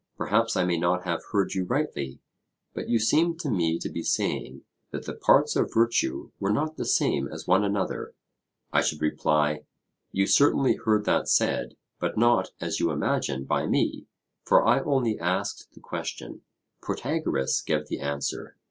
Perhaps 0.17 0.57
I 0.57 0.65
may 0.65 0.79
not 0.79 1.03
have 1.03 1.21
heard 1.31 1.53
you 1.53 1.63
rightly, 1.63 2.17
but 2.73 2.89
you 2.89 2.97
seemed 2.97 3.39
to 3.41 3.51
me 3.51 3.77
to 3.77 3.87
be 3.87 4.01
saying 4.01 4.63
that 4.89 5.05
the 5.05 5.13
parts 5.13 5.55
of 5.55 5.71
virtue 5.71 6.31
were 6.39 6.49
not 6.49 6.75
the 6.75 6.85
same 6.85 7.27
as 7.27 7.45
one 7.45 7.63
another.' 7.63 8.15
I 8.73 8.81
should 8.81 8.99
reply, 8.99 9.59
'You 10.11 10.25
certainly 10.25 10.73
heard 10.75 11.05
that 11.05 11.27
said, 11.27 11.75
but 11.99 12.17
not, 12.17 12.49
as 12.59 12.79
you 12.79 12.89
imagine, 12.89 13.43
by 13.45 13.67
me; 13.67 14.07
for 14.41 14.65
I 14.65 14.79
only 14.79 15.19
asked 15.19 15.67
the 15.75 15.79
question; 15.79 16.41
Protagoras 16.81 17.61
gave 17.61 17.85
the 17.87 17.99
answer.' 17.99 18.57